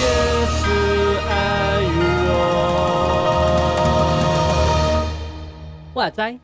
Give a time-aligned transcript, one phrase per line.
[0.00, 0.06] 也
[0.46, 0.62] 是
[1.28, 1.32] 爱
[1.98, 2.02] 我。
[5.94, 6.38] 哇塞！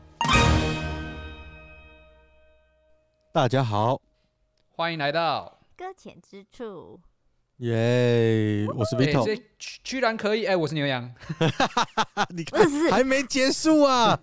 [3.33, 4.01] 大家好，
[4.75, 6.99] 欢迎来到，搁浅之处，
[7.61, 11.07] 耶、我是哎、Vito，、这居居然可以，哎、我是牛羊，
[12.33, 14.17] 你看还没结束啊！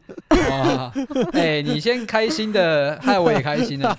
[0.51, 0.93] 哇，
[1.33, 3.97] 哎、你先开心的，害我也开心了，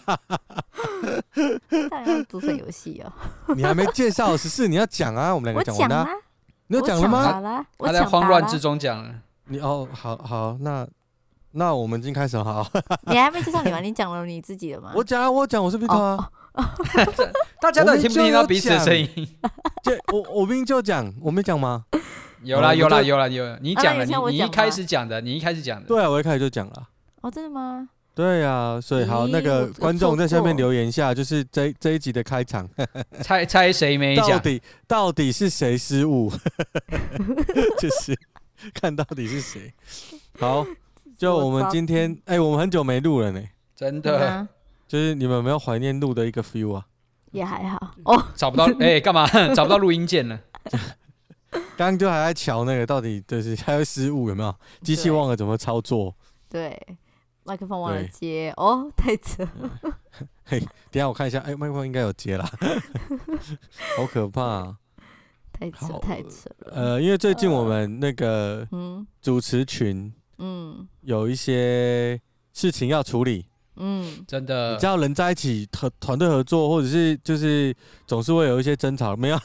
[1.89, 3.55] 大家组成游戏哦。
[3.55, 5.33] 你还没介绍 十四，你要讲啊！
[5.33, 6.17] 我们两个讲我讲啦完了啊，，
[6.67, 7.65] 你有讲了我吗？
[7.77, 8.59] 他在慌乱之。
[8.59, 10.85] 中讲了，你哦，好好，那
[11.51, 12.69] 那我们已经开始了，好，
[13.07, 13.79] 你还没介绍你吗？
[13.79, 14.91] 你讲了你自己的吗？
[14.97, 16.29] 我讲啊，我讲，我是 Vito 啊，
[17.61, 19.07] 大家到底听不听到彼此的声音？
[19.83, 21.85] 就我我明明就讲，我没讲吗？
[22.43, 26.87] 有啦有啦有啦有啦，你讲了，你一开始讲的，你一开始讲的，对啊，我一开始就讲了。
[27.21, 27.89] 哦，真的吗？
[28.15, 32.67] 对啊，所以好，那个观众在下面留言一下，就是这这一集的开场，
[33.21, 34.39] 猜猜谁没讲到？
[34.39, 36.31] 底到底是谁失误？
[37.79, 38.17] 就是
[38.73, 39.73] 看到底是谁。
[40.39, 40.65] 好，
[41.17, 43.41] 就我们今天，哎、我们很久没录了呢，
[43.75, 44.47] 真的
[44.89, 46.85] 就是你们有没有怀念录的一个 feel 啊？
[47.31, 48.25] 也还好哦。
[48.35, 50.41] 找不到， 哎、干嘛 找不到录音键了？
[51.77, 54.55] 刚刚就还在瞧那个，到底就是还会失误有没有？
[54.81, 56.15] 机器忘了怎么操作？
[56.49, 56.75] 对，
[57.43, 59.47] 麦克风忘了接，哦，太扯。
[60.43, 62.49] 嘿，等一下我看一下，哎、麦克风应该有接啦，
[63.95, 64.77] 好可怕、啊。
[65.53, 66.73] 太扯太扯了。
[66.73, 72.19] 呃，因为最近我们那个嗯主持群嗯有一些
[72.53, 73.45] 事情要处理。
[73.79, 74.73] 嗯，真的。
[74.73, 79.39] 你知，道人在一起团团队合作，或者是就是总是会有一些争吵，没有？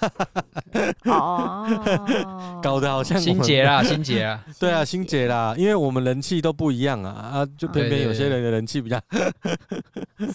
[1.07, 9.01] 哦，搞得好像心结啦， 心结啦，对啊，心结啦，因为我们人气都不一样啊啊，就偏偏有些人的人气比较，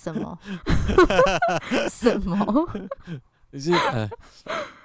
[0.02, 0.38] 什么？
[1.92, 2.70] 什么？
[3.52, 4.10] 就是 呃，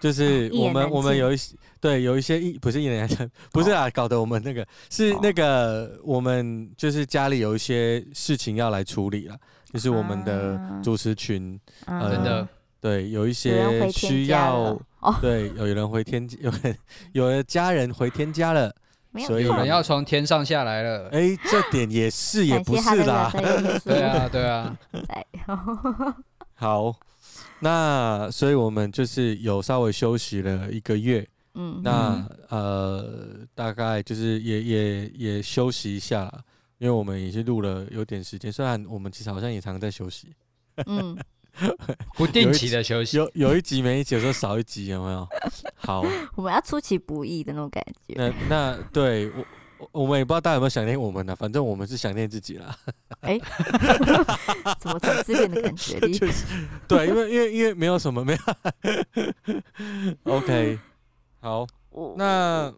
[0.00, 5.20] 就是我们我们有一些对有一些一不是一言难尽，不是啊，搞得我们那个是哦。
[5.22, 9.36] 那个我们就是家里有一些事情要来处理了，
[9.72, 12.10] 就是我们的啊主持群嗯。
[12.10, 12.48] 真的。
[12.80, 14.78] 对有一些需要
[15.18, 16.76] 对有人回天有人
[17.12, 18.74] 有的家人回天家了。
[19.28, 23.30] 所以我们要从天上下来了，哎、这点也是 也不是啦。
[23.84, 24.76] 对啊对啊，
[26.54, 26.92] 好，
[27.60, 36.40] 那所以我们就是有稍微休息了一个月，嗯，那呃大概就是也也也休息一下啦，
[36.78, 40.28] 因为我们已经录了有点时间，虽然我们其实好像也常在休息，
[40.86, 41.16] 嗯，
[42.16, 45.26] 不定期的休息，有有一集没一集，有时候少一集，有没有？
[45.76, 46.04] 好，
[46.36, 48.14] 我们要出其不意的那种感觉。
[48.16, 49.44] 那那对我
[49.92, 52.76] 我我们也不知道大家有没有想念我们呢，反正我们是想念自己啦。
[53.20, 53.38] 哎，
[54.80, 56.18] 怎么从自恋的感觉 里？
[56.88, 58.38] 对，因为因为因为没有什么没有
[60.24, 60.78] ，OK，
[61.40, 61.66] 好。
[62.16, 62.72] 那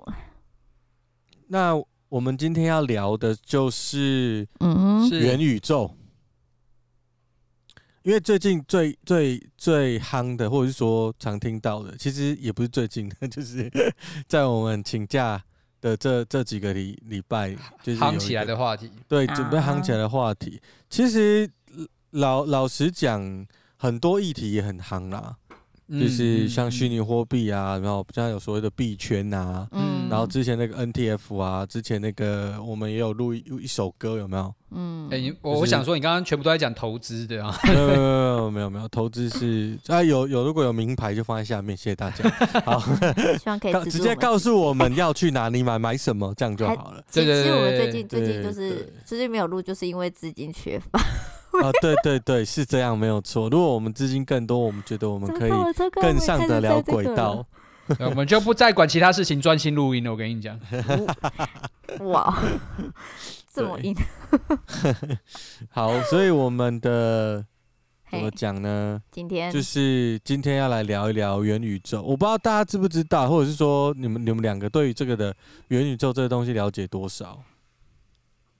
[1.48, 1.72] 那
[2.08, 5.96] 我们今天要聊的就是嗯是元宇宙，
[8.02, 13.72] 因为最近最最最夯的，或者是说常听到的，其实也不是最近的， 就是
[14.28, 15.42] 在我们请假
[15.80, 21.50] 的这这几个礼礼拜，就是夯起来的话题，对，准备夯起来的话题，其实
[22.10, 25.36] 老老实讲，很多议题也很夯啦。
[25.88, 34.52] 就是像虚拟货币啊，然后现在有所谓的币圈啊，嗯，然后之前那个 NTF 啊，之前那个我们也有录一一首歌，有没有？
[34.72, 42.28] 嗯哎、，你我就是我想说，你刚刚全部都在讲投资对啊，没有没有没有没有没有，投资是啊有有，如果有名牌就放在下面，谢谢大家。
[42.64, 42.80] 好，
[43.38, 47.04] 希望可以告直接告诉我们要去哪里买买什么，这样就好了。
[47.12, 51.00] 对对对其实我们最近最近就是最近没有录，就是因为资金缺乏。
[51.62, 53.48] 啊，对对对，是这样，没有错。
[53.48, 55.50] 如果我们资金更多，我们觉得我们可以
[55.92, 57.46] 更上得了轨道。
[57.88, 60.10] 对 我们就不再管其他事情，专心录音了。
[60.10, 60.58] 我跟你讲，
[62.10, 62.36] 哇，
[63.52, 63.96] 这么对硬，
[65.70, 67.44] 好，所以我们的
[68.10, 69.00] 怎么，讲呢？
[69.12, 72.02] 今天就是今天要来聊一聊元宇宙。
[72.02, 75.32] 我不知道大家知不知道，或者是说你们你们两个对于这个的
[75.68, 77.40] 元宇宙这个东西了解多少？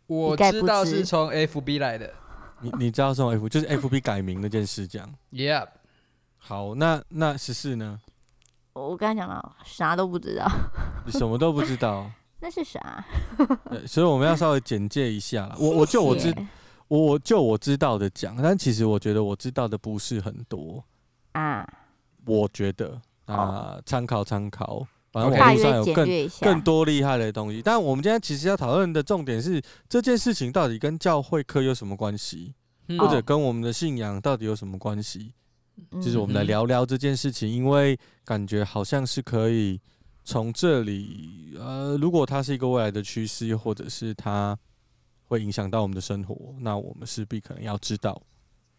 [0.07, 2.15] 我知道是从 FB 来的
[2.61, 5.15] 你你知道这种 F 就是 FB 改名那件事这样。
[5.33, 5.67] ，Yeah，
[6.39, 8.01] 好，那那十四呢？
[8.73, 10.47] 我我刚才讲了，啥都不知道，
[11.05, 12.11] 你什么都不知道，
[12.41, 13.05] 那是啥？
[13.87, 15.57] 所以我们要稍微简介一下啦。
[15.59, 16.35] 我我就我知
[16.89, 20.85] 我我就我知道的讲，但其实我觉得我知道的不是很多，
[21.33, 21.67] 啊，
[22.27, 24.87] 我觉得啊好，参考参考。
[25.17, 26.09] 反正网络上有更
[26.41, 27.63] 更多厉害的东西。
[27.63, 32.55] 但我们今天其实要讨论的重点是这件事情到底跟教会科有什么关系，
[32.89, 35.33] 嗯或者跟我们的信仰到底有什么关系？
[35.91, 39.81] 嗯就是我们来聊聊这件事情，因为感觉好像是可以
[40.25, 44.59] 从这里，呃，如果它是一个未来的趋势，又或者是它
[45.27, 48.21] 会影响到我们的生活，那我们势必可能要知道。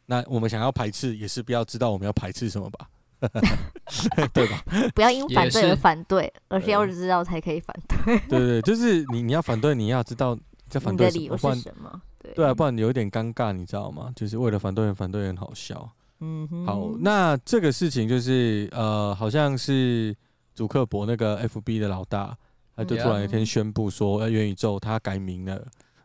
[0.07, 2.89] 那我们想要排斥，也是不要知道我们要排斥什么吧，
[4.33, 4.63] 对吧？
[4.93, 8.19] 不要因反对而反对，而是要知道才可以反对。
[8.27, 10.37] 对 对，对就是你你要反对，你要知道
[10.69, 12.01] 在反对什么，不的理由是然什么？
[12.19, 14.11] 对对啊，不然有点尴尬，你知道吗？
[14.15, 15.89] 就是为了反对人反对人，好笑。
[16.19, 20.15] 嗯哼，好，那这个事情就是呃，好像是
[20.55, 22.35] 祖克伯那个 FB 的老大，
[22.75, 25.63] 他就突然有一天宣布说，呃，元宇宙他改名了，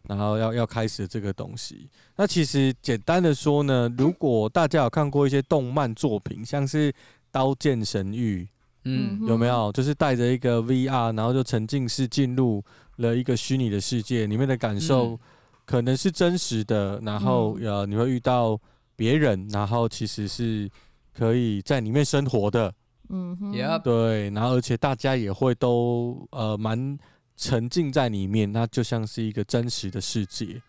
[0.09, 1.89] 然后要要开始这个东西。
[2.17, 6.93] 那其实简单的说呢，如果大家有看过一些动漫作品，像是
[7.31, 8.45] 《刀剑神域》，
[8.85, 9.19] 嗯。
[9.21, 9.71] 嗯有没有？
[9.73, 12.63] 就是带着一个 VR，然后就沉浸式进入
[12.97, 15.19] 了一个虚拟的世界，里面的感受嗯。
[15.65, 17.65] 可能是真实的，然后嗯。
[17.67, 18.59] 呃，你会遇到
[18.97, 20.69] 别人，然后其实是
[21.17, 22.75] 可以在里面生活的，
[23.09, 23.53] 嗯哼。
[23.83, 26.99] 对，然后而且大家也会都呃蛮
[27.37, 30.61] 沉浸在里面，那就像是一个真实的世界。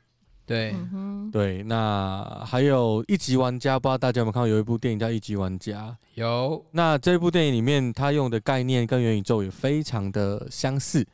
[0.45, 5.89] 对，嗯，对，那还有一级玩家，不知道大家有没有看过有一部电影叫《一级玩家》。
[6.15, 11.07] 有，那这部电影里面，他用的概念跟元宇宙也非常的相似。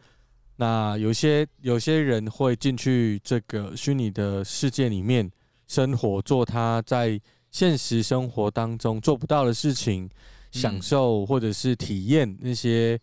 [0.56, 5.32] 那有些有些人会进去这个虚拟的世界里面
[5.68, 10.10] 生活，做他在现实生活当中做不到的事情，
[10.52, 13.00] 享受或者是体验那些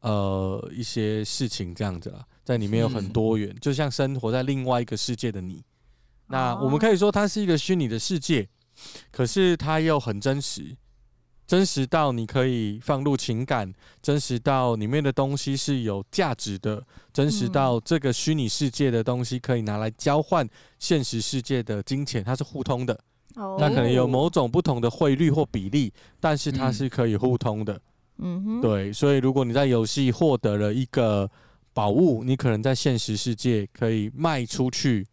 [0.00, 5.62] 呃一些事情，这样子啦，在里面有很多元，就像生活在另外一个世界的你。
[6.28, 8.48] 那我们可以说它是一个虚拟的世界，
[9.10, 10.76] 可是它又很真实。
[11.46, 16.80] 真实到你可以放入情感，真实到里面的东西是有价值的，
[17.12, 20.48] 真实到这个虚拟世界的东西可以拿来交换
[20.78, 22.94] 现实世界的金钱，它是互通的。
[23.34, 27.80] 哦它可能有某种不同的汇率或比例，但是它是可以互通的。
[28.22, 31.30] 嗯哼，对，所以如果你在游戏获得了一个
[31.72, 35.06] 宝物，你可能在现实世界可以卖出去，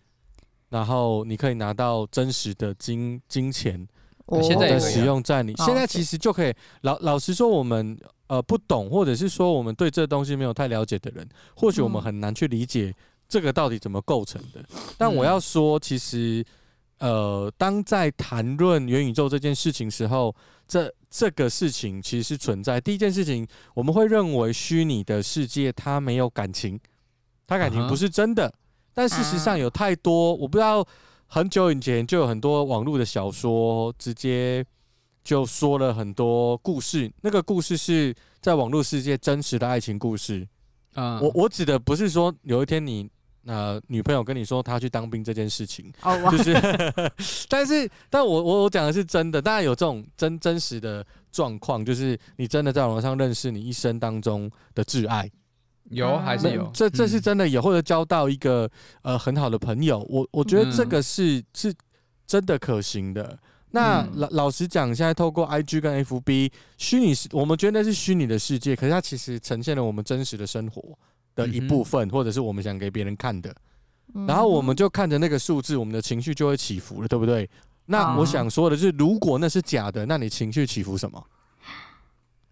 [0.69, 3.87] 然后你可以拿到真实的金金钱。
[4.25, 4.37] 哦。
[4.37, 4.91] 的现在也可以啊。
[4.91, 12.03] 使用在你哦现在其实就可以老老实说，我们呃不懂，或者是说我们对这东西没有太了解的人，或许我们嗯。
[12.03, 12.93] 很难去理解
[13.29, 14.61] 这个到底怎么构成的。
[14.97, 16.43] 但我要说，其实
[16.99, 20.35] 呃，当在谈论元宇宙这件事情时候，
[20.67, 22.79] 这这个事情其实是存在。
[22.81, 26.79] 第一件事情，我们会认为虚拟的世界它没有感情，
[27.45, 28.53] 它感情不是真的。
[28.93, 30.85] 但事实上有太多，我不知道。
[31.29, 34.65] 很久以前就有很多网络的小说，直接
[35.25, 37.11] 就说了很多故事。
[37.19, 40.47] 那个故事是在网络世界真实的爱情故事。
[40.95, 43.09] 嗯，我我指的不是说有一天你
[43.47, 45.91] 呃女朋友跟你说她去当兵这件事情，
[46.31, 46.53] 就， 是，
[47.49, 55.27] 但是但我我我讲的是真的，当然有这种真真实的状况，就是你真的在网络上认识你一生当中的挚爱。
[55.89, 57.21] 有还是有，这这是嗯。
[57.21, 58.69] 真的有，或者交到一个
[59.03, 61.73] 呃很好的朋友，我我觉得这个是、是
[62.25, 63.39] 真的可行的。
[63.71, 64.11] 那嗯。
[64.15, 70.97] 老老实讲，现在透过 IG 跟 FB 虚拟世，我们觉得那是虚拟的世界，可是它其实呈现了我们真实的生活
[71.37, 73.55] 的一部分，或者是我们想给别人看的。
[74.27, 77.49] 然后我们就看着那个数字，我们的情绪就会起伏了，对不对？
[77.85, 81.23] 那我想说的是，如果那是假的，那你情绪起伏什么？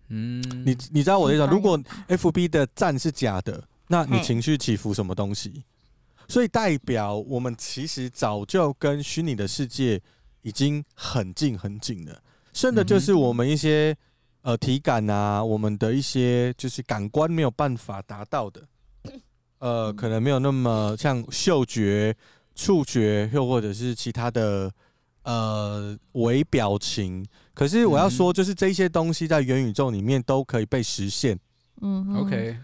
[0.10, 1.52] 嗯，你你知道我的意思吗？
[1.52, 5.64] 如果 F B 的赞是假的，那你情绪起伏什么东西？
[6.28, 10.02] 所以代表我们其实早就跟虚拟的世界
[10.42, 12.22] 已经很近很近了，
[12.54, 13.96] 剩的就是我们一些
[14.42, 18.62] 呃体感啊，我们的一些就是感官没有办法达到的，
[19.66, 22.16] 呃，可能没有那么像嗅觉、
[22.54, 24.72] 触觉，又或者是其他的
[25.24, 27.26] 呃微表情。
[27.52, 31.36] 可是我要说，就是这些东西在元宇宙里面都可以被实现。
[31.82, 32.56] 嗯 OK，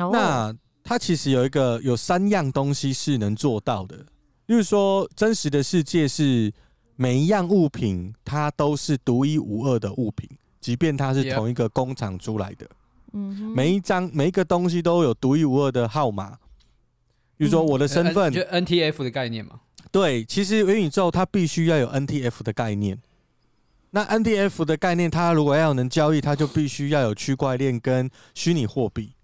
[0.00, 0.10] 哦。
[0.12, 3.96] 那它其实有一个有三样东西是能做到的，
[4.46, 6.52] 例如说，真实的世界是
[6.96, 10.28] 每一样物品它都是独一无二的物品，
[10.60, 12.68] 即便它是同一个工厂出来的，
[13.12, 16.36] 嗯每一张每一个东西都有独一无二的号码。
[17.38, 23.00] 比如说我的身份，就 NTF 的概念嘛，对，其实元宇宙它必须要有 NTF 的概念。
[23.90, 29.14] 那 NTF 的概念，它如果要能交易，它就必须要有区块链跟虚拟货币。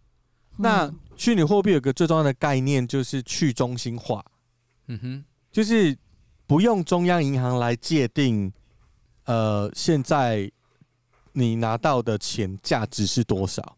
[0.57, 4.25] 那嗯虚拟货币有个最重要的概念，就是去中心化，
[4.89, 5.97] 嗯哼，就是
[6.47, 8.53] 不用中央银行来界定，
[9.27, 10.51] 呃，现在
[11.33, 13.77] 你拿到的钱价值是多少。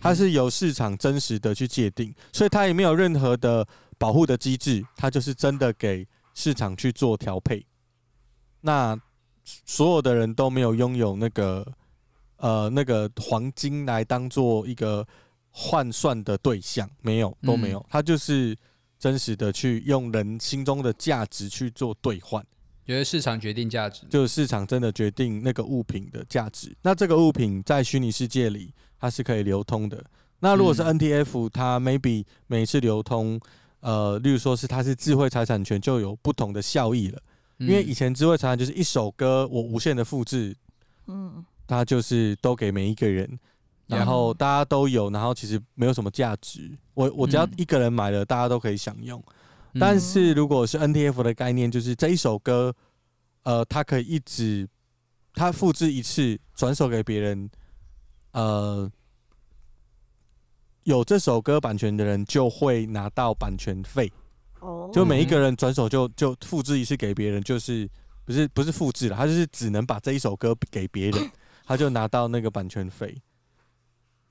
[0.00, 3.66] 它是由市场真实的去界定，所以它也没有任何的
[3.98, 7.64] 保护的机制，它就是真的给市场去做调配。
[8.60, 8.98] 那
[9.44, 11.66] 所有的人都没有拥有那个
[12.36, 15.06] 呃那个黄金来当做一个
[15.50, 18.56] 换算的对象，没有都没有，它就是
[18.98, 22.44] 真实的去用人心中的价值去做兑换。
[22.84, 26.74] 觉得市场决定价值，就是市场真的决定那个物品的价值。
[26.82, 30.00] 那这个物品在虚拟世界里，它是可以流通的。
[30.38, 33.40] 那如果是 NTF，它 maybe 每次流通，
[33.80, 37.20] 呃，例如说是它是智慧财产权，就有不同的效益了。
[37.58, 40.56] 因为以前智慧财产就是一首歌，我无限的复制，
[41.08, 43.36] 嗯，它就是都给每一个人，
[43.88, 46.70] 然后大家都有，然后其实没有什么价值。
[46.94, 49.20] 我我只要一个人买了，大家都可以享用。
[49.80, 52.72] 但是如果是 NTF 的概念，就是这一首歌，
[53.42, 54.68] 呃，它可以一直，
[55.34, 57.50] 它复制一次转手给别人，
[58.32, 58.90] 呃，
[60.82, 64.12] 有这首歌版权的人就会拿到版权费。
[64.60, 67.88] 哦，就每一个人转手就就复制一次给别人，就是
[68.24, 71.30] 不是不是复制了，他就是只能把这一首歌给别人，
[71.64, 73.16] 他就拿到那个版权费。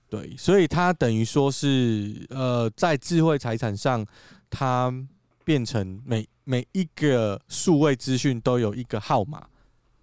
[0.10, 4.06] 对，所以他等于说是呃，在智慧财产上，
[4.50, 4.94] 他。
[5.44, 9.44] 变成每每一个数位资讯都有一个号码，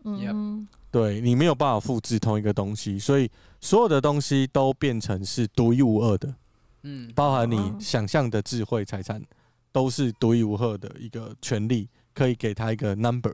[0.03, 0.67] 嗯，
[0.99, 6.35] 对，你没有办法复制同一个东西，所以所有的东西都变成是独一无二的，
[6.83, 9.23] 嗯，包含你想象的智慧财产
[9.71, 13.33] 都是独一无二的一个权利，可以给他一个 number，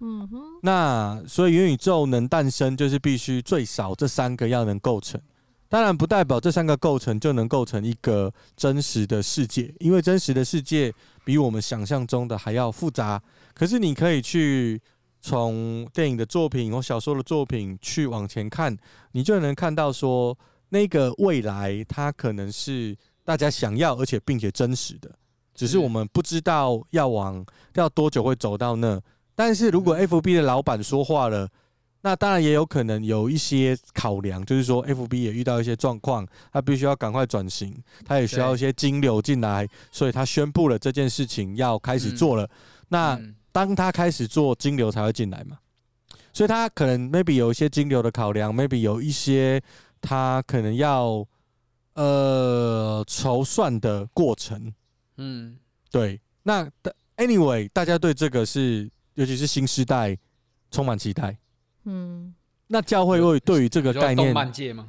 [0.00, 5.18] 嗯哼，那所以元宇宙能诞生，就是必须最少这三个要能构成。
[5.70, 10.92] 当然不代表这三个构成就能构成一个真实的世界，因为真实的世界
[11.24, 13.22] 比我们想象中的还要复杂。
[13.54, 14.80] 可是你可以去
[15.20, 18.76] 从电影的作品或小说的作品去往前看，
[19.12, 20.36] 你就能看到说
[20.68, 25.10] 那个未来它可能是大家想要而且并且真实的，
[25.54, 27.44] 只是我们不知道要往
[27.74, 29.00] 要多久会走到那。
[29.34, 31.48] 但是如果 FB 的老板说话了。
[32.00, 42.44] 那当然也有可能有一些考量，就是说，FB 也遇到一些状况，他必须要赶快转型，他也需要一些金流进来，所以他宣布了这件事情要开始做了。
[42.44, 42.50] 嗯、
[42.88, 43.20] 那
[43.66, 45.58] 当他开始做，金流才会进来嘛，
[46.32, 49.60] 所以他可能 maybe 有一些金流的考量，maybe 有一些
[50.00, 51.26] 他可能要
[51.94, 54.72] 呃筹算的过程。
[55.16, 55.58] 嗯，
[55.90, 56.20] 对。
[56.44, 56.70] 那
[57.16, 60.16] anyway，大家对这个是，尤其是新时代，
[60.70, 61.36] 充满期待。
[61.82, 62.32] 嗯，
[62.68, 64.86] 那教会会对于这个概念，动漫界吗？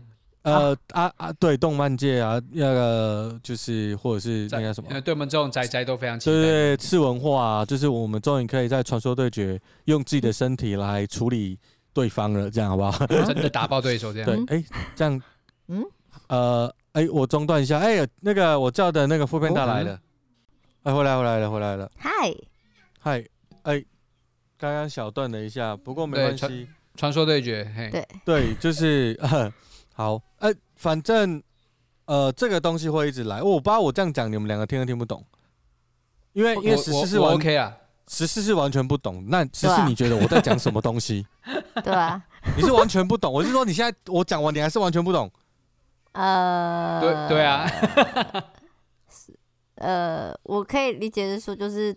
[0.52, 6.32] 呃啊啊，对，动漫界啊，那个就是或者是那个什么，因为对我们这种宅宅都非常期待。
[6.32, 11.58] 对对，次文化啊，就是我们终于可以在传说对决用自己的身体来处理
[11.94, 13.06] 对方了，这样好不好？
[13.08, 14.28] 真的打爆对手这样。
[14.46, 14.64] 对，哎，
[14.96, 15.22] 这样，
[15.68, 15.84] 嗯，
[16.28, 20.00] 呃，哎，我中断一下，哎，那个我叫的那个副片大来了，
[20.84, 22.12] 哎，回来回来了回来了，嗨，
[23.00, 23.24] 嗨，
[23.64, 23.84] 哎，
[24.58, 26.68] 刚刚小断了一下，不过没关系。
[26.96, 28.06] 传说对决，嘿，对。
[28.26, 29.18] 对，就是
[30.00, 31.44] 好，哎、呃，反正
[32.06, 33.44] 呃，这个东西会一直来。
[33.44, 35.22] 我不知道我这样讲，你们两个听都听不懂，
[36.32, 37.76] 因为因为十四是完 OK 啊，
[38.08, 39.26] 十四是完全不懂。
[39.28, 41.28] 那十四你觉得我在讲什么东西？
[41.84, 42.24] 对啊，
[42.56, 43.34] 你是完全不懂。
[43.34, 45.30] 我是说你现在我讲完，你还是完全不懂？
[46.14, 47.68] 呃，对对啊，
[49.12, 49.38] 是
[49.76, 51.94] 呃，我可以理解的说，就是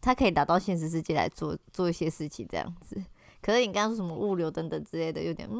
[0.00, 3.00] 他可以打到现实世界来做做一些事情，这样子。
[3.40, 5.56] 可是你刚刚说什么物流等等之类的，有点嗯，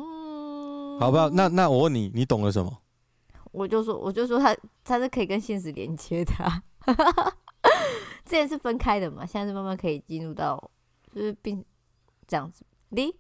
[0.98, 1.28] 好不好？
[1.30, 2.76] 那那我问你，你懂了什么？
[3.52, 6.32] 我就说，我就说他他是可以跟现实连接的，
[8.24, 10.70] 之前是分开的嘛，现在是慢慢可以进入到，
[11.14, 11.64] 就是并
[12.26, 12.64] 这样子。
[12.90, 13.14] 你，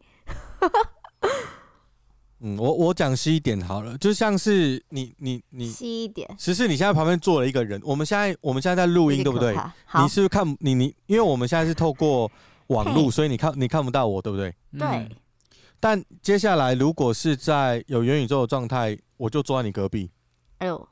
[2.40, 9.56] 嗯，我我讲细一点好了，就像是你你你细一点，其实你现在旁边坐了一个人，我们现在我们现在在录音，对不对？
[10.00, 12.30] 你是不是看你你，因为我们现在是透过。
[12.68, 14.54] 网络，所以你看你看不到我，对不对？
[14.78, 15.08] 对、嗯。
[15.80, 20.10] 但接下来，如果是在有元宇宙的状态，我就坐在你隔壁。
[20.58, 20.88] 哎呦，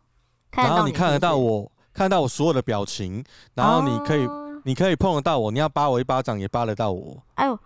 [0.52, 3.24] 然后你看得到我，看到我所有的表情，
[3.54, 7.22] 然后你可以，哦、你可以碰得到我，你要扒我一巴掌也扒得到我。
[7.34, 7.58] 哎呦。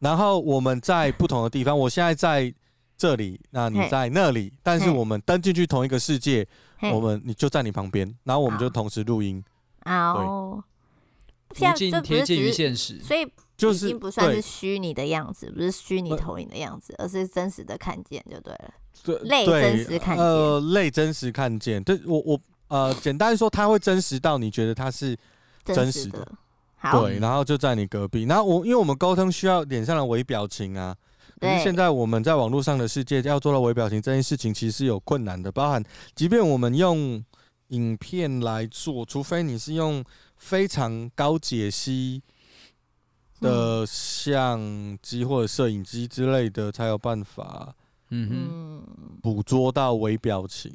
[0.00, 2.52] 然后我们在不同的地方，我现在在
[2.96, 9.42] 这里，那你在那里，但是我们登进去同一个世界，嘿我们你就在你旁边，然后我们就同时录音。
[9.84, 10.62] 哦。
[11.54, 13.30] 贴近贴近于现实，所以
[13.70, 18.74] 已经不算是虚拟的样子，不是虚拟投影的样子，而是真实的看见就对了。
[19.04, 21.82] 对，类真实看见，呃，类真实看见。
[21.82, 25.16] 对，我我呃，简单说，它会真实到你觉得它是
[25.64, 26.26] 真实的。
[26.90, 28.24] 对，然后就在你隔壁。
[28.24, 30.96] 然后我因为我们沟通需要脸上的微表情啊，
[31.40, 35.52] 可是现在我们在网络上的世界要做到微表情这件事情，其实是有困难的。
[35.52, 35.82] 包含，
[36.16, 37.24] 即便我们用
[37.68, 40.04] 影片来做，除非你是用
[40.36, 42.20] 非常高解析
[43.42, 47.74] 的相机或者摄影机之类的，才有办法，
[48.08, 50.72] 嗯哼，捕捉到微表情。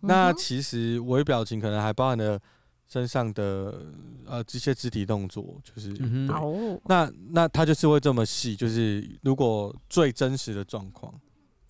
[0.00, 2.40] 那其实微表情可能还包含了。
[2.88, 3.82] 身上的
[4.24, 11.12] 呃这些肢体动作，就是，嗯、那那他就是会这么细，就是如果最真实的状况，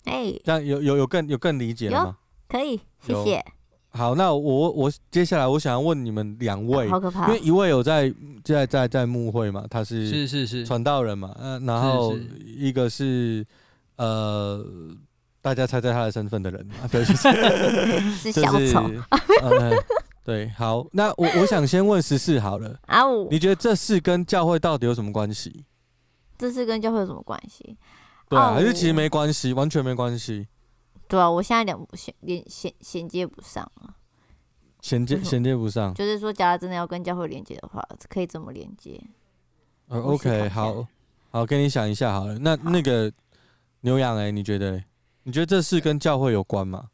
[0.03, 2.17] 哎、欸，这样有有有更有更理解了吗？
[2.47, 3.43] 可以，谢谢。
[3.89, 8.13] 好，那我我接下来我想要问你们两位，好可怕，因为一位有在
[8.43, 12.15] 在在在幕会嘛，他是是是是传道人嘛，嗯、呃，然后
[12.45, 13.45] 一个是，
[13.95, 14.63] 呃，
[15.41, 17.31] 大家猜猜他的身份的人啊， 对，就是
[18.31, 18.89] 是小丑。
[20.23, 23.01] 对，好，那我我想先问十四好了啊，
[23.31, 25.63] 你觉得这事跟教会到底有什么关系？
[26.37, 27.77] 这事跟教会有什么关系？
[28.27, 30.45] 对啊，还是其实没关系，完全没关系。
[31.07, 33.95] 对啊，我现在两衔连衔衔接不上啊，
[34.81, 35.93] 衔接衔接不上。
[35.93, 39.01] 就是说，假如真的要跟教会连接的话，可以怎么连接？
[39.87, 40.87] 呃，OK，好
[41.29, 42.37] 好，跟你想一下好了。
[42.39, 43.11] 那那个
[43.81, 44.83] 牛羊哎，你觉得？
[45.23, 46.89] 你觉得这事跟教会有关吗？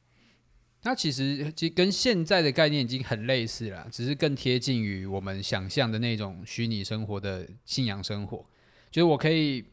[0.81, 8.43] 它其实其实跟现在的概念已经很类似了，只是更贴近于我们想象的那种虚拟生活的信仰生活。
[8.91, 9.63] 就是我可以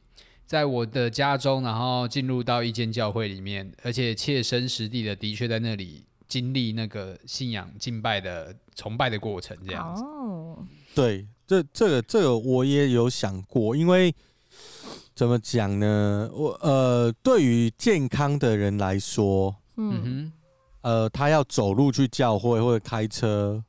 [0.50, 10.02] 在我的家中，然后进入到一间教会里面，而且切身实地的的确在那里经历那个信仰敬拜的崇拜的过程，这样子。
[10.02, 10.58] 哦，
[10.92, 14.12] 对，这这个这个我也有想过，因为
[15.14, 16.28] 怎么讲呢？
[16.34, 20.32] 我呃，对于健康的人来说，嗯哼。
[20.80, 23.62] 呃，他要走路去教会或者开车，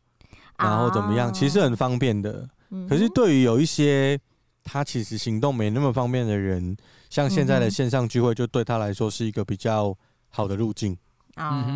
[0.57, 2.49] 然后怎么样，其实很方便的。
[2.89, 4.19] 可是对于有一些
[4.63, 6.75] 他其实行动没那么方便的人，
[7.09, 9.97] 像现在的线上聚会，就对他来说是一个比较
[10.29, 10.97] 好的路径。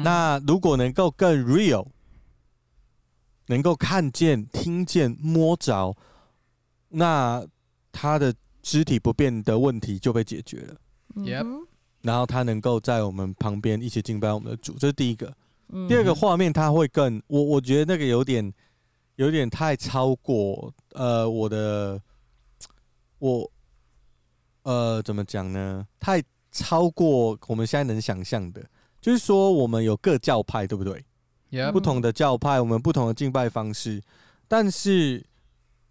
[0.03, 1.87] 那如果能够更 real，
[3.47, 5.95] 能够看见、听见、摸着，
[6.89, 7.45] 那
[7.91, 10.75] 他的肢体不便的问题就被解决了。
[11.15, 11.65] Yep.
[12.01, 15.33] 然后他能够在我们旁边一起敬拜我们的主，这是第一个。
[15.87, 18.53] 第二个画面，他会更我，我觉得那个有点，
[19.15, 21.99] 有点太超过呃我的，
[23.19, 23.51] 我
[24.63, 25.85] 呃怎么讲呢？
[25.99, 28.63] 太超过我们现在能想象的。
[29.01, 31.05] 就是说，我们有各教派，对不对.
[31.71, 34.01] 不同的教派，我们不同的敬拜方式，
[34.47, 35.25] 但是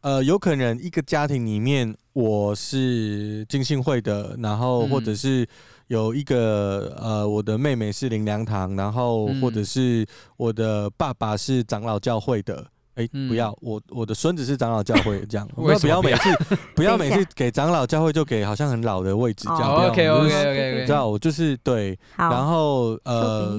[0.00, 5.46] 呃，有可能一个家庭里面，我是金信会的，然后或者是。
[5.88, 10.04] 有一个呃，我的妹妹是灵粮堂，然后或者是
[10.38, 16.30] 我的爸爸是长老教会的，哎、不要我我的孙子是长老教会这样， 不要不要每次
[16.74, 23.58] 不要每次给长老教会就给好像很老的位置这样，哦、OK OK OK，你知道我就是对，然后呃，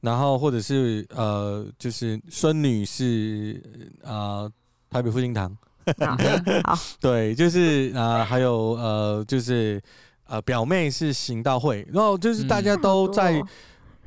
[0.00, 3.62] 然后或者是呃，就是孙女是
[4.04, 4.52] 啊、呃、
[4.90, 5.56] 台北复兴堂，
[6.64, 9.82] 好，对，就是啊、呃、还有呃就是。
[10.28, 13.46] 呃，表妹是行道会，然后就是大家都在、嗯、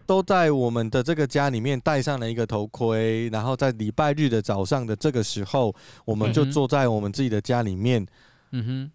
[0.10, 5.72] 都在我们的这个家里面戴上了一个头盔，然后在礼拜日的早上的这个时候，
[6.04, 8.04] 我们就坐在我们自己的家里面，
[8.50, 8.92] 嗯哼，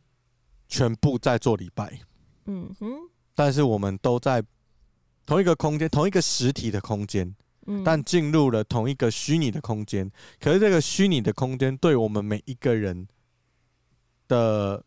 [0.67, 2.01] 全部在做礼拜，
[2.47, 2.89] 嗯哼，
[3.33, 4.43] 但是我们都在
[5.25, 7.33] 同一个空间，同一个实体的空间，
[7.69, 13.07] 嗯、但进入了同一个虚拟的空间，可是这个虚拟的空间对我们每一个人
[14.27, 14.83] 的。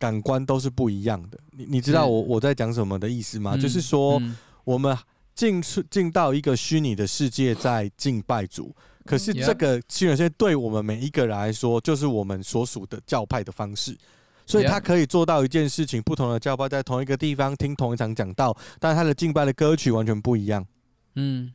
[0.00, 3.56] 感官都是不一样的，你你知道我我在讲什么的意思吗？
[3.56, 4.22] 嗯、就是说，
[4.62, 4.96] 我们
[5.38, 8.74] 进出进到一个虚拟的世界，在敬拜主，
[9.04, 13.96] 可是这个虚拟世界对我们每一个人来说，就是我们所属的教派的方式，
[14.44, 20.66] 所以他可以做到一件事情：不同的教派在同一个地方听同一场讲道，但他的敬拜的歌曲完全不一样。
[21.14, 21.52] 嗯，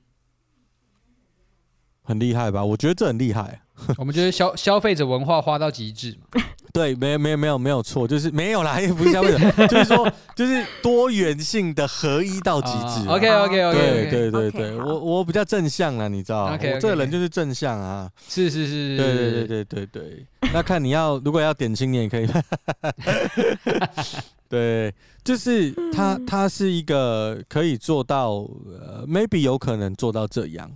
[2.03, 2.63] 很厉害吧？
[2.63, 3.63] 我觉得这很厉害。
[3.99, 6.41] 我们觉得消消费者文化花到极致嘛。
[6.73, 13.07] 对，没有没有没有没有错，就是没有啦，也不是消费者，就是说，就是多元性的合一到极致。
[13.07, 13.77] OK OK OK，
[14.09, 18.11] 对对对对，我我比较正向啦，你知道，我这个人就是正向啊。
[18.27, 20.25] 是是是，对对对对对对。
[20.51, 22.27] 那看你要，如果要点青年也可以。
[24.49, 24.91] 对，
[25.23, 28.31] 就是他他是一个可以做到，
[28.81, 30.71] 呃，maybe 有可能做到这样。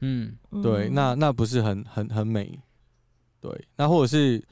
[0.00, 2.58] 嗯，对，那那不是很很很美。
[3.42, 4.42] 对，那或者是。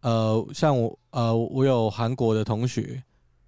[0.00, 3.02] 呃，像我，呃，我有韩国的同学，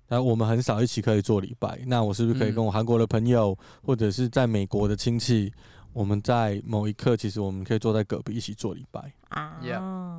[0.09, 1.81] 那我们很少一起可以做礼拜。
[1.87, 5.53] 那我是不是可以跟我韩国的朋友，嗯、或者是在美国的亲戚，
[5.93, 9.61] 我们在某一刻，其实我们可以坐在隔壁一起做礼拜啊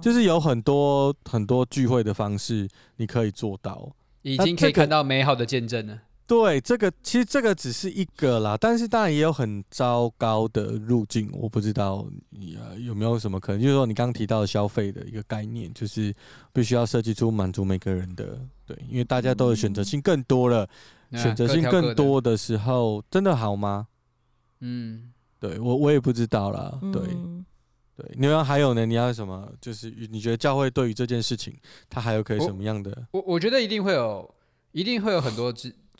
[0.02, 3.89] 就是有很多很多聚会的方式，你可以做到。
[4.22, 5.98] 已经可以看到美好的见证了。
[6.32, 16.15] 对，这个其实这个只是一个啦，但是当然也有很糟糕的路径，我不知道你有没有什么可能，就是说你刚刚提到的消费的一个概念，就是
[16.54, 20.65] 必须要设计出满足每个人的，对，因为大家都有选择性更多了，
[21.10, 23.88] 嗯、选择性更多的时候，真的好吗？
[24.62, 27.46] 嗯，对我我也不知道啦，对、嗯、
[27.98, 29.52] 对，你要还有呢，你要什么？
[29.60, 31.54] 就是你觉得教会对于这件事情，
[31.89, 33.06] 它还有可以什么样的？
[33.12, 34.34] 我我，我觉得一定会有，
[34.72, 35.52] 一定会有很多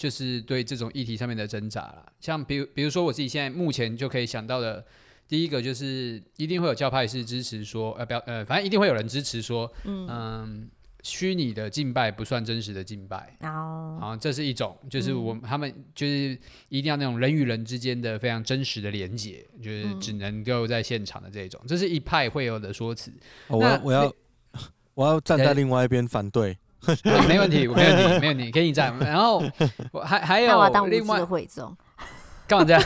[0.02, 4.84] 就是对这种议题上面的挣扎啦，像比如比如说我自己现在目前就可以想到的，
[5.28, 10.68] 第一个就是一定会有教派是支持说，呃不要呃，反正一定会有人支持说，嗯，
[11.04, 16.36] 虚拟的敬拜不算真实的敬拜，哦，好，这是一种，就是我们他们就是
[16.70, 23.14] 一定要那种人与人之间的非常真实的连接，就是只能够在现场的这种，这是一派会有的说辞。
[23.50, 24.12] 我要我要
[24.96, 26.58] 我要站在另外一边反对。
[26.86, 28.98] 啊、 没问题，没问题， 没问题，可以你站。
[29.00, 29.44] 然后
[29.92, 31.76] 我还还有另外会众，
[32.48, 32.82] 干嘛这样？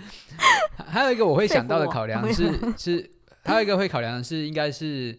[0.86, 3.10] 还有一个我会想到的考量是是，
[3.44, 5.18] 还有一个会考量的是应该是，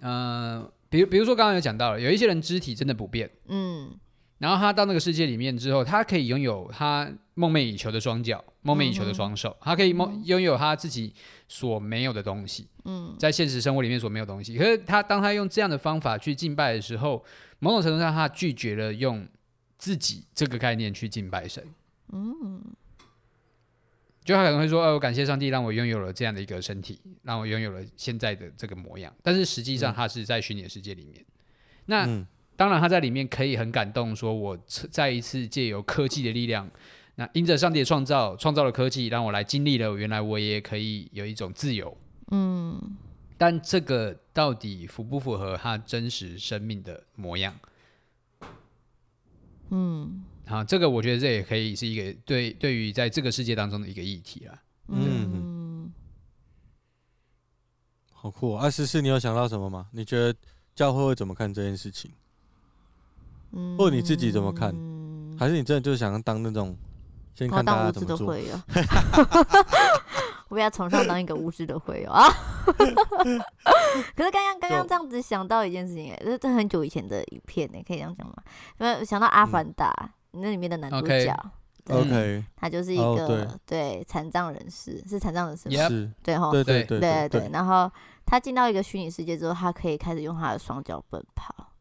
[0.00, 3.90] 呃，比如比如说刚刚有讲到了，有一些人肢体真的不变，嗯。
[4.38, 11.14] 然后他到那个世界里面之后，他可以拥有他梦寐以求的双脚、梦寐以求的双手，他可以梦拥有他自己
[11.46, 12.66] 所没有的东西。
[12.84, 14.56] 嗯，在现实生活里面所没有东西。
[14.56, 17.24] 可是他当他用这样的方法去敬拜的时候，
[17.58, 19.26] 某种程度上他拒绝了用
[19.78, 21.64] 自己这个概念去敬拜神。
[22.12, 22.62] 嗯，
[24.24, 31.24] 就他可能会说：“哦，我感谢上帝让我拥有了这样的一个身体，让我拥有了现在的这个模样。”但是实际上他是在虚拟的世界里面。
[31.86, 32.06] 那。
[32.06, 36.70] 嗯当然，他在里面可以很感动，说我再一次借由科技的力量，
[37.14, 41.96] 那因着上帝的创造，创造了科技，让我来经历了，原来我也可以有一种自由。
[42.30, 42.96] 嗯，
[43.36, 47.54] 但这个到底符不符合他真实生命的模样？
[49.70, 54.58] 嗯，好，这个我觉得这也可以是一个对对于在这个世界当中的一个议题了。
[54.88, 55.92] 嗯，
[58.12, 59.88] 好酷二十四，你有想到什么吗？
[59.92, 60.34] 你觉得
[60.74, 62.10] 教会会怎么看这件事情？
[63.52, 64.72] 嗯或者你自己怎么看？
[64.72, 66.76] 嗯、还是你真的就是想当那种
[67.34, 68.32] 先看大家怎么做？
[70.50, 72.28] 我，我比较崇尚当一个无知的会友啊！
[74.14, 78.34] 可是刚刚刚刚这样子想到一件事情，这这很久以前的影片呢，可以这样讲吗？
[78.78, 79.90] 因为想到《阿凡达》
[80.32, 81.34] 嗯、那里面的男主角
[81.88, 85.88] ，OK，他就是一个、oh, 对残障人士，是残障人士吗？
[85.88, 87.48] 是，对哈，对对对对对。
[87.52, 87.90] 然后
[88.26, 91.72] 他进到一个虚拟世界之后，他可以开始用他的双脚奔跑。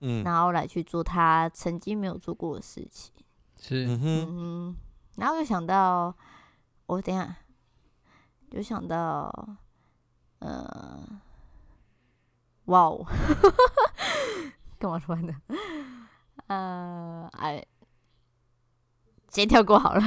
[0.00, 3.12] 嗯，然后来去做他曾经没有做过的事情，
[3.60, 4.76] 是，嗯哼，
[5.16, 6.14] 然后又想到，
[6.86, 7.34] 我等下，
[8.50, 9.30] 就想到，
[10.40, 11.00] 呃，
[12.66, 13.04] 哇哦，
[14.78, 15.34] 干嘛突然的？
[16.46, 17.64] 呃，哎，
[19.28, 20.02] 先跳过好了。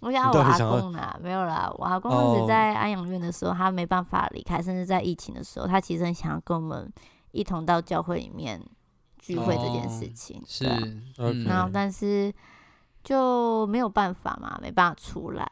[0.00, 6.92] 我想我阿公啦，没有啦，我阿公当时在安养院的时候，他没办法离开，甚至在疫情的时候，他其实很想要跟我们。
[7.34, 8.64] 一同到教会里面
[9.18, 10.66] 聚会这件事情，哦、是，
[11.18, 12.32] 嗯、然后但是
[13.02, 15.44] 就没有办法嘛，没办法出来，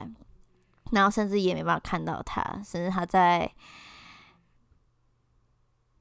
[0.93, 3.51] 然后甚至也没办法看到他，甚至他在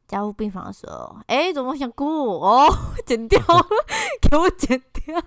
[0.07, 2.05] 加护病房的时候，哎，怎么想哭
[2.39, 2.67] 哦？
[3.05, 3.39] 剪掉，
[4.21, 5.21] 给我剪掉，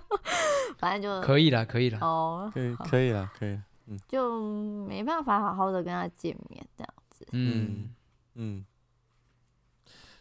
[0.77, 4.41] 反正就可以了，可以了，哦，可以，可以了，可以，嗯，就
[4.87, 7.93] 没办法好好的跟他见面，这样子，嗯
[8.35, 8.65] 嗯。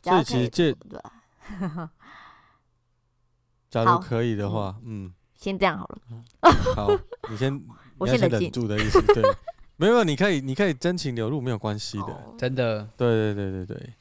[0.03, 0.71] 所以其实这，
[3.71, 5.99] 假如可以的话，嗯，先这样好了。
[6.77, 6.91] 好，
[7.31, 7.59] 你先，
[7.99, 9.23] 我先忍住的意思，对，
[9.77, 13.93] 没有，你可以，你可以真情流露，没有关系的，真的，对对对对对。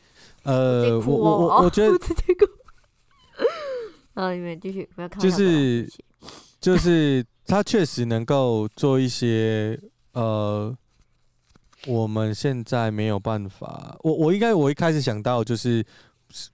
[0.43, 1.97] 呃，我我我我觉得，
[4.15, 5.89] 嗯，你们继续，不要看，就是
[6.59, 9.79] 就是他确实能够做一些
[10.13, 10.75] 呃。
[11.85, 15.85] 我们现在没有办法，我我应该我一开始想到就是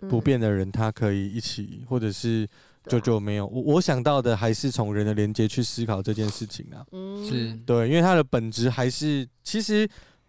[0.10, 2.50] 不变的人，他可以一起，嗯、或者是
[2.90, 3.46] 就就没有。
[3.48, 9.88] 我我想到的还是从人的连接去思考这件事情啊，嗯，是对，因为它的本质还是，其实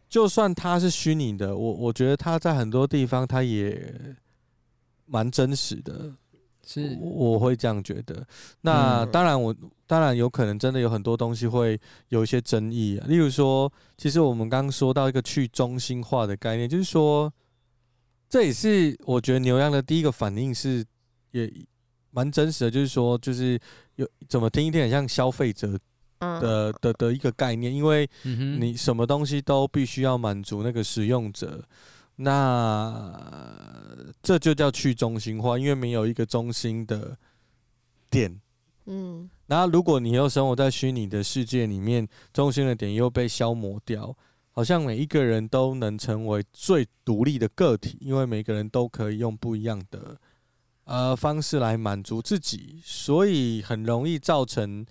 [0.08, 4.14] 就算它是虚拟的，我我觉得它在很多地方它也
[5.06, 6.12] 蛮真实的。
[6.62, 8.24] 是，我会这样觉得。
[8.60, 9.52] 那当然，我
[9.88, 13.06] 当然有可能真的有很多东西会有一些争议啊。
[13.08, 17.32] 例如说，其实我们刚刚说到一个去中心化的概念，就是说，
[18.28, 20.84] 这也是我觉得牛羊的第一个反应是
[21.32, 21.50] 也
[22.10, 23.58] 蛮真实的，就是说，就是
[23.96, 25.78] 有怎么听一听很像消费者
[26.18, 31.64] 的的的一个概念，因为你什么东西都必须要满足那个使用者。
[32.22, 37.16] 那这就叫去中心化，因为没有一个中心的
[38.10, 38.38] 点。
[38.84, 44.14] 嗯，然后如果你又生活在虚拟的世界里面，中心的点又被消磨掉，
[44.50, 50.18] 好像每一个人都能成为最独立的个体，因为每个人都可以用不一样的
[50.90, 54.84] 呃方式来满足自己，所以很容易造成。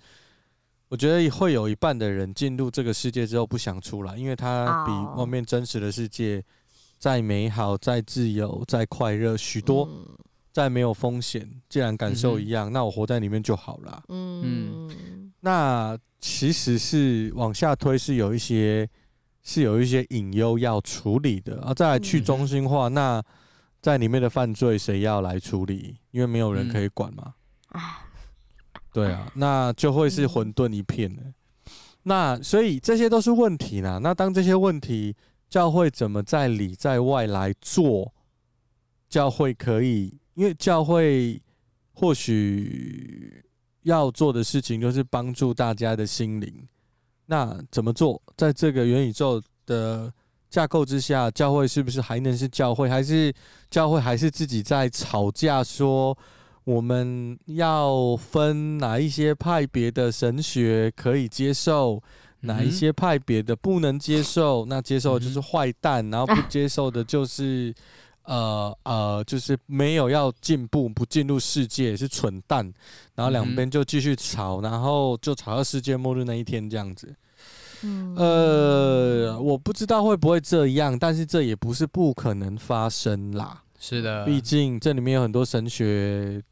[0.88, 6.42] 我觉得会有一半的人进入这个世界之后不想出来，因为他比外面真实的世界
[6.98, 9.88] 再美好、再自由、再快乐许多，
[10.52, 11.48] 再没有风险。
[11.68, 14.02] 既然感受一样，那我活在里面就好了。
[14.08, 18.88] 嗯，那其实是往下推，是有一些
[19.44, 21.72] 是有一些隐忧要处理的啊。
[21.72, 23.22] 再来去中心化，那
[23.80, 25.96] 在里面的犯罪谁要来处理？
[26.10, 27.34] 因为没有人可以管嘛。
[28.92, 31.22] 对啊，那就会是混沌一片了。
[32.02, 33.98] 那所以这些都是问题啦。
[33.98, 35.14] 那当这些问题，
[35.48, 38.12] 教会怎么在里在外来做？
[39.08, 41.40] 教会可以，因为教会
[41.92, 43.44] 或许
[43.82, 46.68] 要做的事情就是帮助大家的心灵。
[47.26, 48.20] 那怎么做？
[48.36, 50.12] 在这个元宇宙的
[50.50, 52.88] 架构之下，教会是不是还能是教会？
[52.88, 53.32] 还是
[53.70, 56.16] 教会还是自己在吵架说？
[56.64, 62.00] 我们要分哪一些派别的神学可以接受，
[62.40, 64.66] 哪一些派别的不能接受？
[64.66, 67.74] 那接受就是坏蛋，然后 不接受的就是
[68.24, 72.70] 呃呃，就是没有要进步，不进入世界是蠢蛋。
[73.14, 77.12] 然后两边就继续吵，然后就吵到世界末日那一天这样子。
[78.16, 83.62] 呃，我不知道会不会这样，但是这也不是不可能发生啦。
[83.78, 86.42] 是的，毕竟这里面有很多神学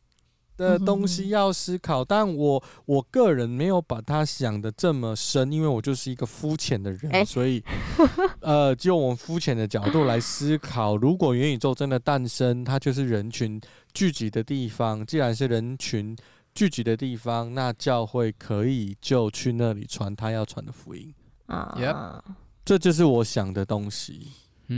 [0.57, 7.63] 的东西要思考，但我我个人没有把它想的这么深，因为我就是一个肤浅的人，所以
[8.41, 13.61] 呃，就我们肤浅的角度来思考，如果元宇宙真的诞生，它就是人群
[13.93, 15.05] 聚集的地方。
[15.05, 16.17] 既然是人群
[16.55, 21.15] 聚集的地方，那教会可以就去那里传他要传的福音
[21.49, 22.25] 啊，
[22.65, 24.29] 这就是我想的东西。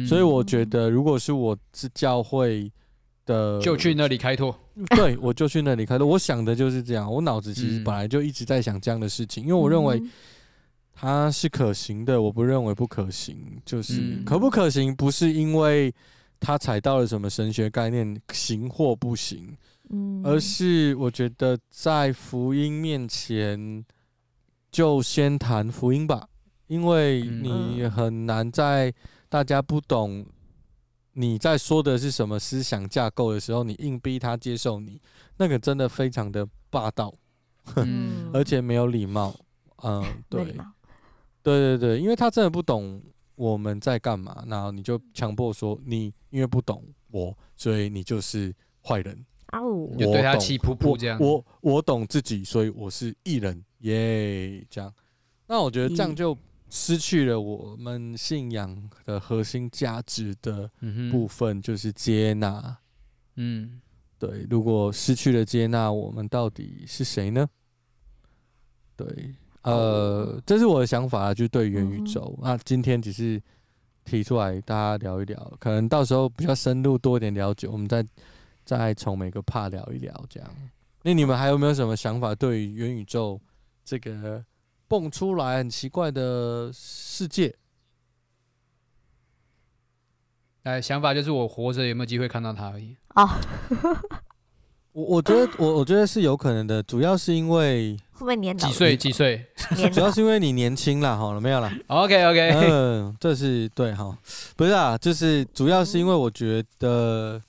[0.09, 2.71] 所以我觉得，如果是我是教会
[3.27, 4.57] 的，就去那里开拓。
[4.95, 6.07] 对，我就去那里开拓。
[6.07, 7.13] 我想的就是这样。
[7.13, 10.01] 我脑子其实本来就一直在想这样的事情，因为我认为
[10.95, 13.37] 它是可行的，我不认为不可行。
[13.65, 15.93] 就是可不可行，不是因为
[16.39, 19.57] 他踩到了什么神学概念，行或不行，
[20.23, 23.85] 而是我觉得在福音面前，
[24.71, 26.29] 就先谈福音吧，
[26.71, 28.95] 因为你很难在。
[29.29, 30.27] 大家不懂
[31.13, 35.01] 你在说的是什么思想架构的时候，你硬逼他接受你，
[35.37, 37.15] 那个真的非常的霸道，
[37.77, 39.33] 嗯、 而且没有礼貌。
[39.85, 40.45] 嗯，对，
[41.45, 43.01] 对对对，因为他真的不懂
[43.37, 48.53] 我们在干嘛，然后你就强迫说你因为不懂我，所以你就是
[48.85, 49.25] 坏人。
[49.53, 51.17] 哦，我就对他气噗噗这样。
[51.21, 54.67] 我我，我懂自己，所以我是艺人耶。
[54.69, 54.93] 这样，
[55.47, 56.37] 那我觉得这样就。
[56.71, 60.71] 失去了我们信仰的核心价值的
[61.11, 62.79] 部分，就是接纳。
[63.35, 63.81] 嗯，
[64.19, 64.47] 对。
[64.49, 67.49] 如果失去了接纳，我们到底是谁呢？
[68.97, 72.39] 对，呃，这是我的想法，就对元宇宙。
[72.41, 73.43] 那今天只是
[74.05, 75.53] 提出来，大家聊一聊。
[75.59, 78.07] 可能到时候比较深入多一点了解，我们再
[78.65, 80.25] 再从每个 part 聊一聊。
[80.29, 80.49] 这样，
[81.03, 82.33] 那你们还有没有什么想法？
[82.33, 83.41] 对于元宇宙
[83.85, 84.45] 这个？
[84.91, 87.55] 蹦出来很奇怪的世界，
[90.65, 92.97] 哎，想法就是我活着有没有机会看到他而已。
[93.15, 93.29] 哦，
[94.91, 99.47] 我我觉得我我觉得是有可能的，主要是因为会不会年几岁几岁？
[99.95, 101.71] 主要是因为你年轻了，好了没有了？
[101.87, 104.19] OK OK，嗯，这是对哈，
[104.57, 107.41] 不是啊，就是主要是因为我觉得，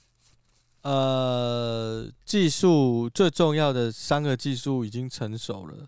[0.84, 5.88] 呃，技术最重要的三个技术已经成熟了。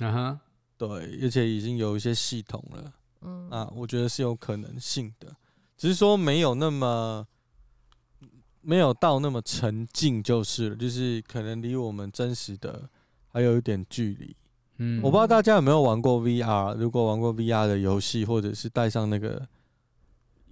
[0.00, 0.40] 嗯哼。
[0.80, 5.28] 对，而且已经有一些系统了，嗯啊，我觉得是有可能性的，
[5.76, 7.26] 只是说没有那么
[8.62, 12.88] 没有到那么沉浸就是了，就是可能离我们真实的
[13.28, 14.34] 还有一点距离。
[14.78, 19.46] 嗯，我不知道大家有没有玩过 VR，如果玩过 VR 的游戏，或者是带上那个，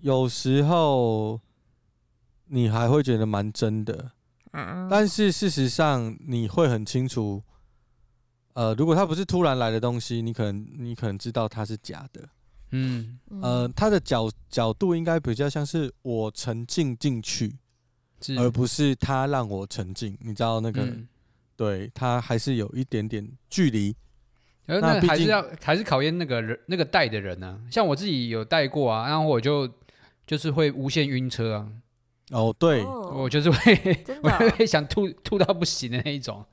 [0.02, 1.40] 有时候
[2.48, 4.12] 你还会觉得蛮真的，
[4.90, 7.42] 但是事实上你会很清楚。
[8.58, 12.28] 呃，如果它不是突然来的东西，你可能你可能知道它是假的，
[12.72, 17.54] 嗯，呃，它的角角度应该比较像是我沉浸进去，
[18.36, 20.18] 而不是它让我沉浸。
[20.20, 21.06] 你知道那个，嗯、
[21.54, 23.94] 对，它还是有一点点距离。
[24.66, 27.70] 呃，那还是要还是考验那个人那个带的人呢、啊。
[27.70, 29.72] 像我自己有带过啊，然后我就
[30.26, 31.68] 就是会无限晕车啊，
[32.32, 36.44] 哦，对，哦我就是会，我 真的哦会想吐吐到不行的那一种。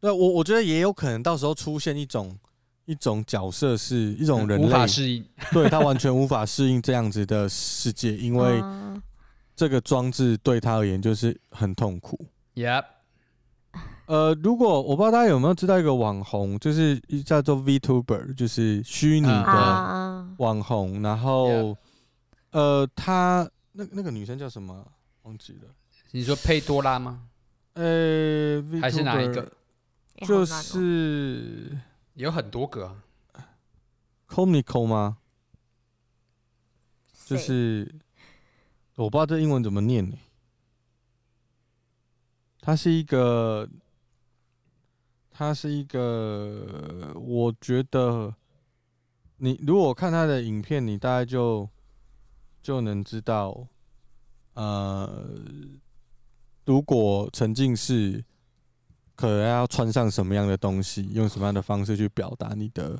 [0.00, 2.36] 那我我觉得也有可能到时候出现一种
[2.86, 5.24] 一种角色是一种人无法类，适应。
[5.52, 9.00] 对他完全无法适应这样子的世界，因为啊
[9.54, 12.18] 这个装置对他而言就是很痛苦。
[12.54, 12.84] Yep，
[14.06, 21.76] 呃，如果我不知道大家有没有知道一个网红，就是叫做 VTuber，就是虚拟嗯的啊，网红，然后 Yeah
[22.52, 24.84] 呃，他那那个女生叫什么？
[25.22, 25.68] 忘记了。
[26.10, 27.20] 你说佩多拉吗？
[27.74, 29.48] 呃，还是哪一个？
[30.20, 31.78] 就是
[32.14, 33.02] 有很多个、啊。
[34.28, 35.18] Comico 吗？
[37.12, 37.94] 就谁是
[38.96, 40.16] 我不知道这英文怎么念呢、
[42.60, 43.68] 它是一个，
[45.30, 48.34] 它是一个，我觉得
[49.36, 51.68] 你如果看他的影片，你大概就
[52.62, 53.66] 就能知道，
[54.54, 55.26] 呃，
[56.66, 58.24] 如果沉浸式，
[59.20, 62.98] 可能要穿上什么样的东西，用什么样的方式去表达你的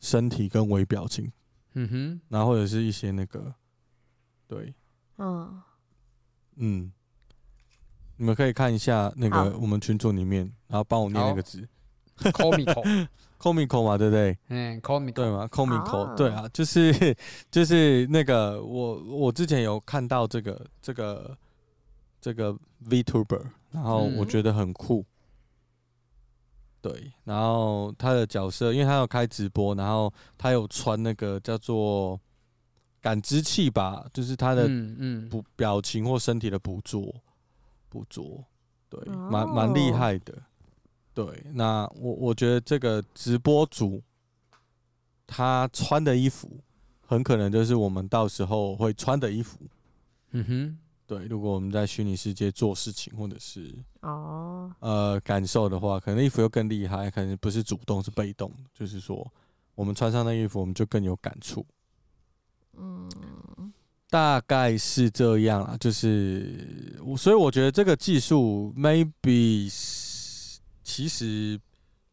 [0.00, 1.30] 身体跟微表情，
[1.74, 3.54] 嗯哼，然后或者是一些那个，
[4.48, 4.72] 对，
[5.18, 5.62] 嗯，
[6.56, 6.92] 嗯，
[8.16, 11.68] 你们可以看一下那个我们群组里面，然后帮我念那个字
[12.18, 13.08] ，comical。
[13.42, 14.38] Comical 嘛，对不对？
[14.50, 17.16] 嗯，comical，对吗？comical 对啊，就是
[17.50, 21.36] 就是那个我我之前有看到这个这个
[22.20, 22.56] 这个
[22.88, 24.28] VTuber，然后我嗯。
[24.28, 25.04] 觉得很酷。
[26.82, 32.20] 对，然后他的角色，因为他有开直播，然后他有穿那个叫做
[33.00, 37.14] 感知器吧，就是他的嗯表情或身体的捕捉，
[37.88, 38.44] 捕捉，
[38.90, 40.34] 对，哦蛮蛮厉害的。
[41.14, 44.02] 对，那我我觉得这个直播主
[45.26, 46.58] 他穿的衣服，
[47.06, 49.58] 很可能就是我们到时候会穿的衣服。
[50.32, 50.78] 嗯哼，
[51.12, 53.70] 对，如果我们在虚拟世界做事情，或者是
[54.00, 59.30] 哦，呃感受的话，可能衣服又更厉害，可能不是主动是被动，就是说
[59.74, 61.66] 我们穿上那衣服，我们就更有感触。
[62.78, 63.10] 嗯，
[64.08, 69.70] 大概是这样啦，就是我，所以我觉得这个技术 maybe
[70.82, 71.60] 其实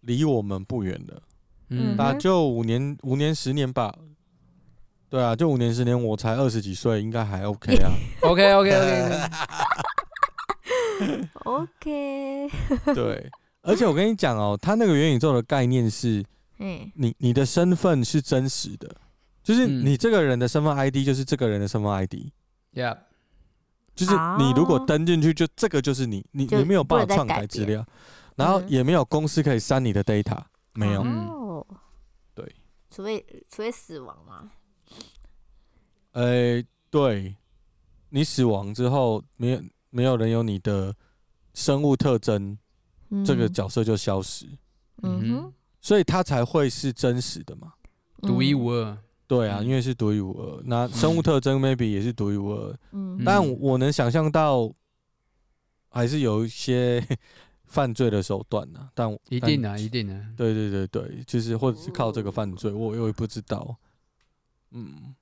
[0.02, 1.24] 离我们不远了，
[1.70, 3.98] 嗯那就五年、五年、十年吧。
[5.10, 7.91] 对啊，就五年、十年，我才二十几岁，应该还 OK 啊。
[8.22, 8.72] OK OK
[11.45, 12.50] OK，OK，
[12.93, 16.24] 对，而且我跟你讲哦，他那个元宇宙的概念是
[16.60, 18.93] 嗯，你你的身份是真实的，
[19.41, 19.86] 就是嗯。
[19.86, 22.15] 你这个人的身份 ID 就是这个人的身份 ID。
[22.74, 22.98] ，Yeah，
[23.95, 27.86] 就是你如果哦登进去，就这个就是你，你你没有办法篡改资料，
[28.36, 28.69] 然后嗯。
[28.69, 30.38] 也没有公司可以删你的 data，
[30.74, 31.65] 没有。
[32.36, 32.56] 对，
[32.91, 34.52] 除非除非死亡嘛，
[36.19, 37.34] 呃，对，
[38.10, 40.93] 你死亡之后，没有没有人有你的
[41.53, 42.58] 生物特征，
[43.25, 44.45] 这个嗯角色就消失，
[45.03, 47.73] 嗯所以它才会是真实的嘛。
[48.21, 49.65] 独一无二，对啊，嗯。
[49.65, 54.69] 因为是独一无二，那生物特征 maybe 也是独一无二，嗯，嗯，但我能想象到，
[55.88, 57.01] 还是有一些
[57.65, 63.77] 犯罪的手段呢、但一定啊，一定啊，对对对对，就是或者是靠这个犯罪，我我也不知道，
[64.71, 65.15] 嗯，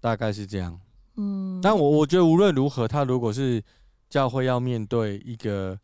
[0.00, 0.80] 大概是这样。
[1.16, 3.62] 嗯，但我我觉得无论如何，他如果是
[4.08, 5.78] 教会要面对一个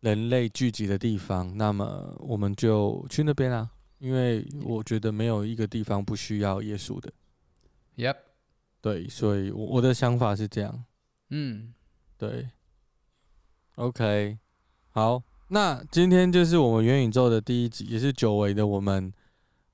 [0.00, 7.12] 人类聚集的地方，那么我们就去那边啊，因为我觉得没有一个地方不需要耶稣的。
[7.96, 8.16] ，Yep，
[8.80, 10.84] 对，所以我我的想法是这样。
[11.30, 11.74] 嗯，
[12.16, 12.48] 对
[13.74, 14.38] ，OK，
[14.90, 19.12] 好，那今天就是我们元宇宙的第一集，也是久违的我们，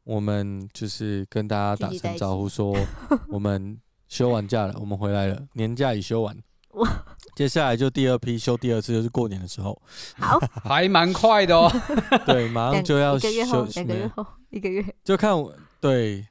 [0.05, 2.77] 我们就是跟大家打声招呼，说
[3.29, 6.37] 我们休完假了，我们回来了，年假已休完
[6.73, 6.89] 哇。
[7.35, 9.81] 接下来就第二批休第二次，就是过年的时候，
[10.19, 11.71] 好，还蛮快的哦。
[12.27, 16.27] 对，马上就要一个月后，休，两个月后，一个月，就看我对，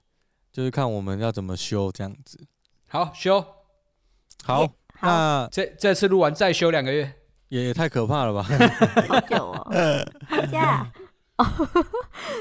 [0.51, 2.39] 就是看我们要怎么休这样子。
[2.87, 3.39] 好，休，
[4.43, 4.69] 好，好，
[5.01, 7.11] 那这这次录完再休两个月。
[7.49, 8.43] 也也太可怕了吧？
[9.07, 9.71] 好久哦，
[11.37, 11.45] 哦，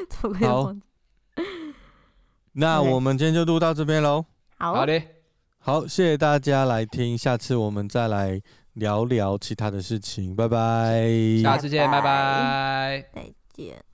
[0.09, 0.87] 怎么会好忘记
[2.53, 4.25] 那我们今天就录到这边喽。
[4.59, 5.01] 好好的，
[5.59, 8.41] 好，谢谢大家来听，下次我们再来
[8.75, 11.07] 聊聊其他的事情，拜拜。
[11.43, 13.23] 下次见，拜拜拜拜。
[13.23, 13.90] 再见。